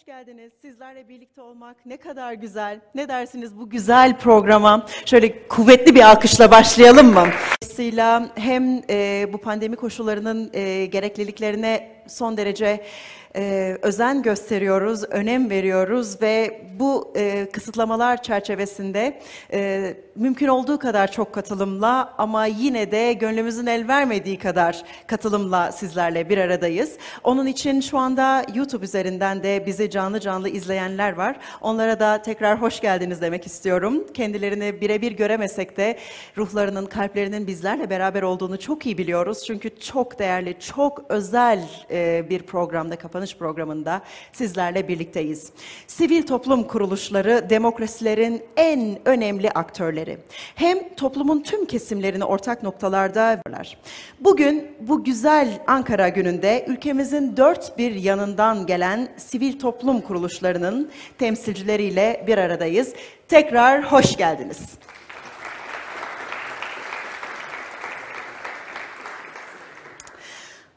[0.00, 0.52] Hoş geldiniz.
[0.62, 2.80] Sizlerle birlikte olmak ne kadar güzel.
[2.94, 4.86] Ne dersiniz bu güzel programa?
[5.06, 7.26] Şöyle kuvvetli bir alkışla başlayalım mı?
[7.62, 12.84] Dolayısıyla hem e, bu pandemi koşullarının e, gerekliliklerine son derece
[13.36, 19.20] e, özen gösteriyoruz, önem veriyoruz ve bu e, kısıtlamalar çerçevesinde
[19.52, 26.28] e, mümkün olduğu kadar çok katılımla ama yine de gönlümüzün el vermediği kadar katılımla sizlerle
[26.28, 26.96] bir aradayız.
[27.24, 31.36] Onun için şu anda YouTube üzerinden de bizi canlı canlı izleyenler var.
[31.60, 34.06] Onlara da tekrar hoş geldiniz demek istiyorum.
[34.14, 35.98] Kendilerini birebir göremesek de
[36.36, 39.44] ruhlarının, kalplerinin bizlerle beraber olduğunu çok iyi biliyoruz.
[39.46, 44.02] Çünkü çok değerli, çok özel e, bir programda, kapanış programında
[44.32, 45.52] sizlerle birlikteyiz.
[45.86, 50.18] Sivil toplum kuruluşları demokrasilerin en önemli aktörleri.
[50.54, 53.42] Hem toplumun tüm kesimlerini ortak noktalarda.
[54.20, 62.38] Bugün bu güzel Ankara gününde ülkemizin dört bir yanından gelen sivil toplum kuruluşlarının temsilcileriyle bir
[62.38, 62.94] aradayız.
[63.28, 64.78] Tekrar hoş geldiniz.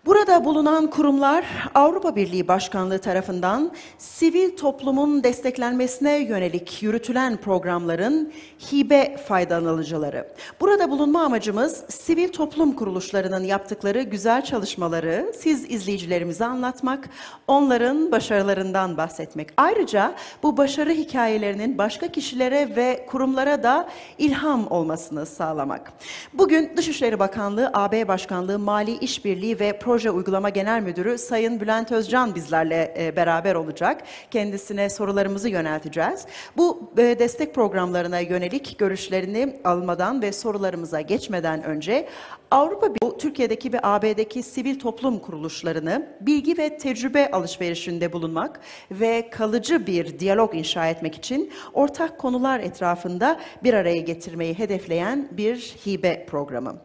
[0.06, 8.34] Burada bulunan kurumlar Avrupa Birliği Başkanlığı tarafından sivil toplumun desteklenmesine yönelik yürütülen programların
[8.72, 10.28] hibe faydalanıcıları.
[10.62, 17.09] Burada bulunma amacımız sivil toplum kuruluşlarının yaptıkları güzel çalışmaları siz izleyicilerimize anlatmak,
[17.48, 19.50] onların başarılarından bahsetmek.
[19.58, 25.94] Ayrıca bu başarı hikayelerinin başka kişilere ve kurumlara da ilham olmasını sağlamak.
[26.34, 32.36] Bugün Dışişleri Bakanlığı, AB Başkanlığı, Mali İşbirliği ve Proje Uygulama Genel Müdürü Sayın Bülent Özcan
[32.36, 34.02] bizlerle e, beraber olacak.
[34.32, 36.26] Kendisine sorularımızı yönelteceğiz.
[36.58, 42.08] Bu e, destek programlarına yönelik görüşlerini almadan ve sorularımıza geçmeden önce
[42.52, 48.59] Avrupa Birliği, Türkiye'deki ve AB'deki sivil toplum kuruluşlarını bilgi ve tecrübe alışverişinde bulunmak
[48.92, 55.76] ve kalıcı bir diyalog inşa etmek için ortak konular etrafında bir araya getirmeyi hedefleyen bir
[55.86, 56.76] hibe programı.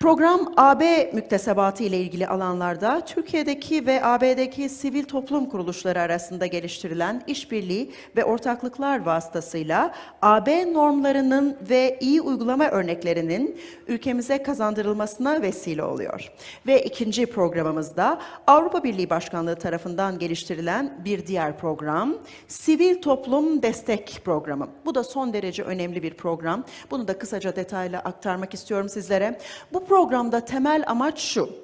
[0.00, 7.92] Program AB müktesebatı ile ilgili alanlarda Türkiye'deki ve AB'deki sivil toplum kuruluşları arasında geliştirilen işbirliği
[8.16, 16.32] ve ortaklıklar vasıtasıyla AB normlarının ve iyi uygulama örneklerinin ülkemize kazandırılmasına vesile oluyor.
[16.66, 22.14] Ve ikinci programımızda Avrupa Birliği Başkanlığı tarafından geliştirilen bir diğer program
[22.48, 24.68] Sivil Toplum Destek Programı.
[24.84, 26.64] Bu da son derece önemli bir program.
[26.90, 29.38] Bunu da kısaca detaylı aktarmak istiyorum sizlere.
[29.72, 31.63] Bu programda temel amaç şu.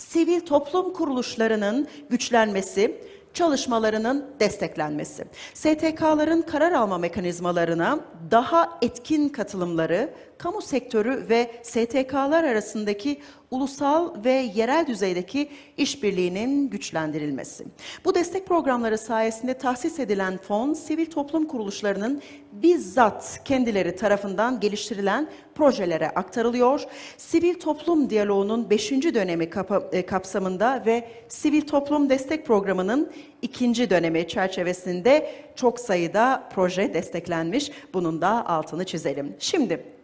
[0.00, 3.00] Sivil toplum kuruluşlarının güçlenmesi,
[3.34, 5.24] çalışmalarının desteklenmesi.
[5.54, 8.00] STK'ların karar alma mekanizmalarına
[8.30, 10.10] daha etkin katılımları,
[10.42, 13.20] kamu sektörü ve STK'lar arasındaki
[13.50, 17.64] ulusal ve yerel düzeydeki işbirliğinin güçlendirilmesi.
[18.04, 26.10] Bu destek programları sayesinde tahsis edilen fon, sivil toplum kuruluşlarının bizzat kendileri tarafından geliştirilen projelere
[26.10, 26.84] aktarılıyor.
[27.16, 28.92] Sivil toplum diyaloğunun 5.
[28.92, 29.50] dönemi
[29.92, 33.12] e, kapsamında ve sivil toplum destek programının
[33.42, 37.70] ikinci dönemi çerçevesinde çok sayıda proje desteklenmiş.
[37.94, 39.36] Bunun da altını çizelim.
[39.38, 39.99] Şimdi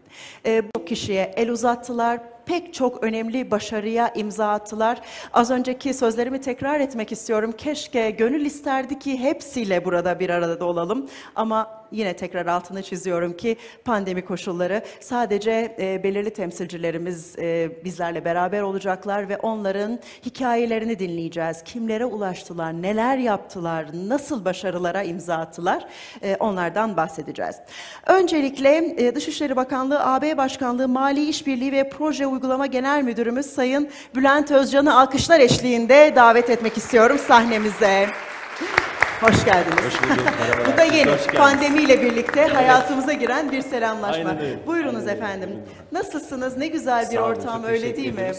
[0.46, 5.00] e, bu kişiye el uzattılar, pek çok önemli başarıya imza attılar.
[5.32, 7.52] Az önceki sözlerimi tekrar etmek istiyorum.
[7.58, 11.08] Keşke gönül isterdi ki hepsiyle burada bir arada olalım.
[11.34, 18.60] Ama yine tekrar altını çiziyorum ki pandemi koşulları sadece e, belirli temsilcilerimiz e, bizlerle beraber
[18.60, 21.62] olacaklar ve onların hikayelerini dinleyeceğiz.
[21.64, 25.86] Kimlere ulaştılar, neler yaptılar, nasıl başarılara imza attılar
[26.22, 27.56] e, onlardan bahsedeceğiz.
[28.06, 34.50] Öncelikle e, Dışişleri Bakanlığı, AB Başkanlığı, Mali İşbirliği ve Proje Uygulama Genel Müdürümüz Sayın Bülent
[34.50, 38.08] Özcan'ı alkışlar eşliğinde davet etmek istiyorum sahnemize.
[39.20, 39.84] Hoş geldiniz.
[39.84, 40.24] Hoş bulduk.
[40.40, 40.72] Merhaba.
[40.72, 41.36] Bu da yeni Hoş geldiniz.
[41.40, 44.28] pandemiyle birlikte hayatımıza giren bir selamlaşma.
[44.30, 44.66] Aynen öyle.
[44.66, 45.12] Buyurunuz Aynen öyle.
[45.24, 45.50] efendim.
[45.92, 46.56] Nasılsınız?
[46.56, 48.32] Ne güzel bir Sağ olun, ortam çok öyle değil mi?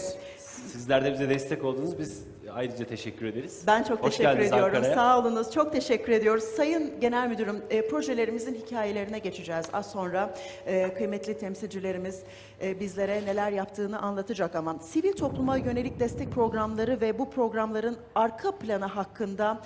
[0.72, 1.98] Sizler de bize destek oldunuz.
[1.98, 2.22] Biz
[2.58, 3.64] ayrıca teşekkür ederiz.
[3.66, 4.64] Ben çok Hoş teşekkür ediyorum.
[4.64, 4.94] Ankara'ya.
[4.94, 5.50] Sağ olunuz.
[5.52, 6.44] Çok teşekkür ediyoruz.
[6.44, 9.66] Sayın Genel Müdürüm, e, projelerimizin hikayelerine geçeceğiz.
[9.72, 10.34] Az sonra
[10.66, 12.22] e, kıymetli temsilcilerimiz
[12.62, 18.58] e, bizlere neler yaptığını anlatacak ama sivil topluma yönelik destek programları ve bu programların arka
[18.58, 19.60] planı hakkında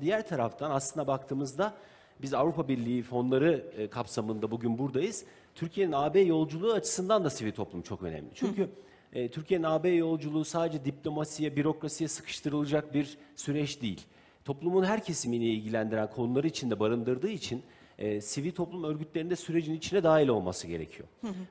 [0.00, 1.74] Diğer taraftan aslında baktığımızda
[2.22, 5.24] biz Avrupa Birliği fonları e, kapsamında bugün buradayız.
[5.54, 8.28] Türkiye'nin AB yolculuğu açısından da sivil toplum çok önemli.
[8.34, 8.68] Çünkü
[9.12, 14.00] e, Türkiye'nin AB yolculuğu sadece diplomasiye, bürokrasiye sıkıştırılacak bir süreç değil.
[14.44, 17.62] Toplumun her kesimini ilgilendiren konuları içinde barındırdığı için
[17.98, 21.08] e, sivil toplum örgütlerinde sürecin içine dahil olması gerekiyor.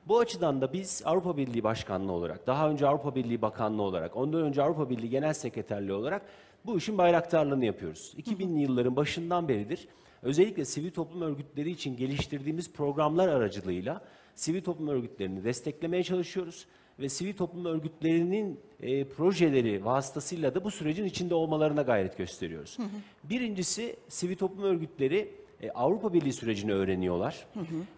[0.08, 4.42] Bu açıdan da biz Avrupa Birliği Başkanlığı olarak, daha önce Avrupa Birliği Bakanlığı olarak, ondan
[4.42, 6.22] önce Avrupa Birliği Genel Sekreterliği olarak
[6.66, 8.14] bu işin bayraktarlığını yapıyoruz.
[8.18, 9.88] 2000'li yılların başından beridir
[10.22, 14.00] özellikle sivil toplum örgütleri için geliştirdiğimiz programlar aracılığıyla
[14.34, 16.66] sivil toplum örgütlerini desteklemeye çalışıyoruz
[16.98, 22.76] ve sivil toplum örgütlerinin e, projeleri vasıtasıyla da bu sürecin içinde olmalarına gayret gösteriyoruz.
[23.24, 25.30] Birincisi sivil toplum örgütleri
[25.62, 27.46] e, Avrupa Birliği sürecini öğreniyorlar.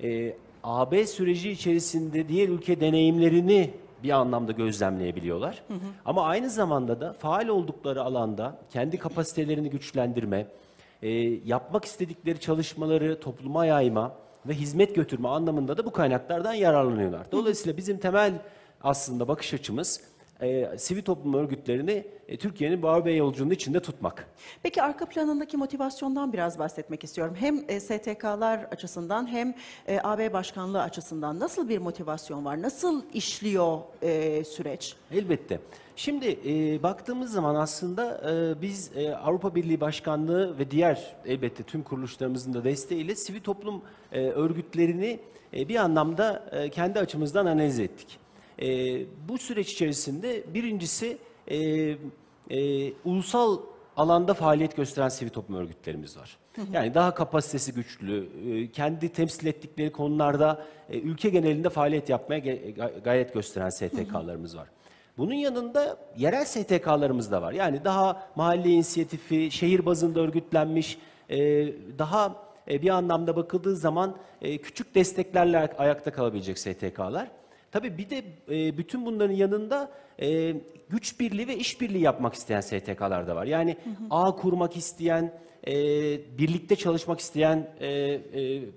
[0.02, 0.34] E,
[0.64, 3.70] AB süreci içerisinde diğer ülke deneyimlerini
[4.02, 5.62] bir anlamda gözlemleyebiliyorlar.
[6.04, 10.46] Ama aynı zamanda da faal oldukları alanda kendi kapasitelerini güçlendirme,
[11.02, 11.08] e,
[11.44, 14.14] yapmak istedikleri çalışmaları topluma yayma
[14.46, 17.32] ve hizmet götürme anlamında da bu kaynaklardan yararlanıyorlar.
[17.32, 18.32] Dolayısıyla bizim temel
[18.82, 20.00] aslında bakış açımız
[20.42, 24.28] e, sivil toplum örgütlerini e, Türkiye'nin AB yolculuğunun içinde tutmak.
[24.62, 27.34] Peki arka planındaki motivasyondan biraz bahsetmek istiyorum.
[27.38, 29.54] Hem e, STK'lar açısından hem
[29.86, 32.62] e, AB Başkanlığı açısından nasıl bir motivasyon var?
[32.62, 34.96] Nasıl işliyor e, süreç?
[35.12, 35.60] Elbette.
[35.96, 41.82] Şimdi e, baktığımız zaman aslında e, biz e, Avrupa Birliği Başkanlığı ve diğer elbette tüm
[41.82, 43.82] kuruluşlarımızın da desteğiyle sivil toplum
[44.12, 45.20] e, örgütlerini
[45.54, 48.18] e, bir anlamda e, kendi açımızdan analiz ettik.
[48.62, 48.66] E,
[49.28, 51.18] bu süreç içerisinde birincisi
[51.50, 51.56] e,
[52.50, 53.58] e, ulusal
[53.96, 56.36] alanda faaliyet gösteren sivil toplum örgütlerimiz var.
[56.72, 63.02] Yani daha kapasitesi güçlü, e, kendi temsil ettikleri konularda e, ülke genelinde faaliyet yapmaya ga-
[63.02, 64.68] gayret gösteren STK'larımız var.
[65.18, 67.52] Bunun yanında yerel STK'larımız da var.
[67.52, 70.98] Yani daha mahalle inisiyatifi, şehir bazında örgütlenmiş,
[71.30, 71.36] e,
[71.98, 72.36] daha
[72.70, 77.30] e, bir anlamda bakıldığı zaman e, küçük desteklerle ay- ayakta kalabilecek STK'lar.
[77.78, 79.90] Tabii bir de e, bütün bunların yanında
[80.22, 80.54] e,
[80.88, 83.46] güç birliği ve işbirliği yapmak isteyen STK'lar da var.
[83.46, 83.76] Yani
[84.10, 85.32] ağ kurmak isteyen,
[85.66, 85.72] e,
[86.38, 88.20] birlikte çalışmak isteyen e, e,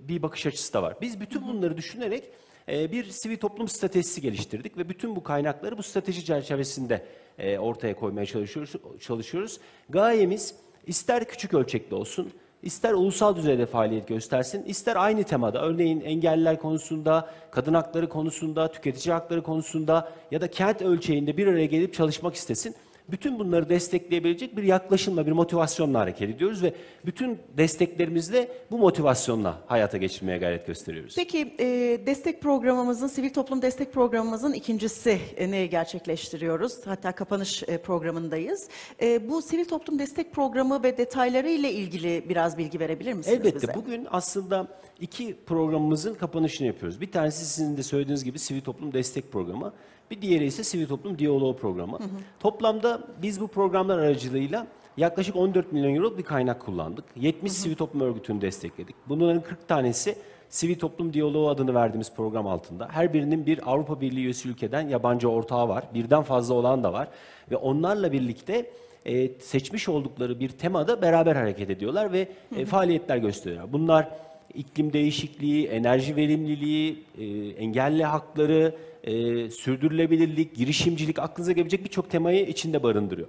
[0.07, 0.95] bir bakış açısı da var.
[1.01, 2.23] Biz bütün bunları düşünerek
[2.69, 7.05] e, bir sivil toplum stratejisi geliştirdik ve bütün bu kaynakları bu strateji çerçevesinde
[7.39, 8.73] e, ortaya koymaya çalışıyoruz.
[8.99, 9.59] çalışıyoruz.
[9.89, 10.55] Gayemiz
[10.87, 12.31] ister küçük ölçekli olsun,
[12.63, 19.13] ister ulusal düzeyde faaliyet göstersin, ister aynı temada, örneğin engelliler konusunda, kadın hakları konusunda, tüketici
[19.13, 22.75] hakları konusunda ya da kent ölçeğinde bir araya gelip çalışmak istesin.
[23.11, 26.73] Bütün bunları destekleyebilecek bir yaklaşımla, bir motivasyonla hareket ediyoruz ve
[27.05, 31.15] bütün desteklerimizle bu motivasyonla hayata geçirmeye gayret gösteriyoruz.
[31.15, 31.65] Peki e,
[32.05, 36.87] destek programımızın, sivil toplum destek programımızın ikincisi e, ne gerçekleştiriyoruz?
[36.87, 38.67] Hatta kapanış e, programındayız.
[39.01, 43.55] E, bu sivil toplum destek programı ve detayları ile ilgili biraz bilgi verebilir misiniz Elbette
[43.55, 43.75] bize?
[43.75, 44.67] bugün aslında
[44.99, 47.01] iki programımızın kapanışını yapıyoruz.
[47.01, 49.73] Bir tanesi sizin de söylediğiniz gibi sivil toplum destek programı.
[50.11, 51.99] Bir diğeri ise sivil toplum diyaloğu programı.
[52.39, 54.67] Toplamda biz bu programlar aracılığıyla
[54.97, 57.05] yaklaşık 14 milyon euro bir kaynak kullandık.
[57.15, 58.95] 70 sivil toplum örgütünü destekledik.
[59.09, 60.15] Bunların 40 tanesi
[60.49, 62.87] Sivil Toplum Diyaloğu adını verdiğimiz program altında.
[62.91, 65.83] Her birinin bir Avrupa Birliği üyesi ülkeden yabancı ortağı var.
[65.93, 67.07] Birden fazla olan da var.
[67.51, 68.71] Ve onlarla birlikte
[69.05, 73.73] e, seçmiş oldukları bir temada beraber hareket ediyorlar ve e, faaliyetler gösteriyorlar.
[73.73, 74.09] Bunlar
[74.53, 77.25] iklim değişikliği, enerji verimliliği, e,
[77.63, 83.27] engelli hakları, e, sürdürülebilirlik, girişimcilik aklınıza gelebilecek birçok temayı içinde barındırıyor.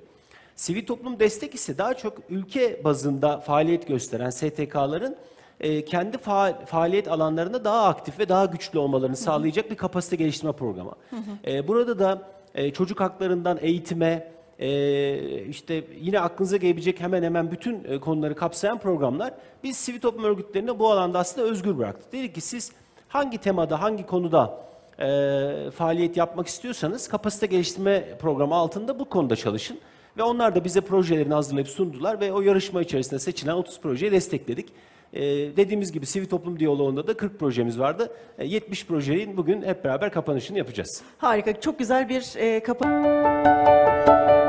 [0.57, 5.17] Sivil toplum destek ise daha çok ülke bazında faaliyet gösteren STK'ların
[5.61, 10.53] e, kendi faal- faaliyet alanlarında daha aktif ve daha güçlü olmalarını sağlayacak bir kapasite geliştirme
[10.53, 10.93] programı.
[11.47, 14.33] E, burada da e, çocuk haklarından eğitime,
[15.49, 20.79] işte yine aklınıza gelebilecek hemen hemen bütün e, konuları kapsayan programlar biz sivil toplum örgütlerine
[20.79, 22.13] bu alanda aslında özgür bıraktık.
[22.13, 22.73] Dedik ki siz
[23.09, 24.59] hangi temada, hangi konuda
[24.99, 29.79] e, faaliyet yapmak istiyorsanız kapasite geliştirme programı altında bu konuda çalışın.
[30.17, 34.69] Ve onlar da bize projelerini hazırlayıp sundular ve o yarışma içerisinde seçilen 30 projeyi destekledik.
[35.13, 35.21] Ee,
[35.57, 38.13] dediğimiz gibi sivil toplum diyaloğunda da 40 projemiz vardı.
[38.39, 41.03] Ee, 70 projenin bugün hep beraber kapanışını yapacağız.
[41.19, 44.42] Harika, çok güzel bir e, kapa...